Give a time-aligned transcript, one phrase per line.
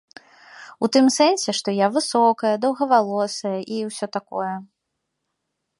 [0.85, 4.53] У тым сэнсе, што я высокая, доўгавалосая і ўсё такое.